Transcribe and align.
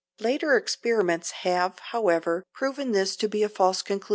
Later 0.19 0.57
experiments 0.57 1.29
have, 1.43 1.77
however, 1.77 2.43
proven 2.55 2.91
this 2.91 3.15
to 3.17 3.29
be 3.29 3.43
a 3.43 3.49
false 3.49 3.83
conclusion. 3.83 4.09